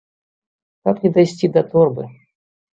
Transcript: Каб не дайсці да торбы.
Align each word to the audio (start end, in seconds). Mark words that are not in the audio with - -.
Каб 0.89 0.95
не 1.05 1.13
дайсці 1.19 1.53
да 1.59 1.65
торбы. 1.77 2.11